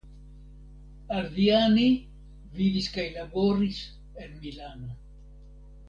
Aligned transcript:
Alviani 1.17 1.85
vivis 2.57 2.89
kaj 2.97 3.05
laboris 3.21 3.85
en 4.25 4.35
Milano. 4.47 4.99